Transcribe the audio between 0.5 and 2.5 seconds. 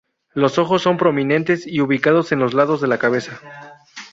ojos son prominentes y ubicados en